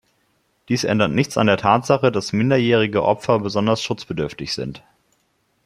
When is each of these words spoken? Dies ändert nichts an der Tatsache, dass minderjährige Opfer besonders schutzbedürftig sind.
Dies 0.67 0.83
ändert 0.83 1.11
nichts 1.11 1.37
an 1.37 1.45
der 1.45 1.57
Tatsache, 1.57 2.11
dass 2.11 2.33
minderjährige 2.33 3.03
Opfer 3.03 3.37
besonders 3.37 3.83
schutzbedürftig 3.83 4.51
sind. 4.55 4.81